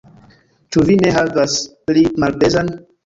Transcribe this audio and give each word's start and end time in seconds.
Ĉu 0.75 0.85
vi 0.87 0.95
ne 1.01 1.11
havas 1.17 1.59
pli 1.91 2.05
malpezan? 2.25 2.73